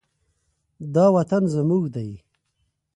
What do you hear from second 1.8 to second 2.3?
دی.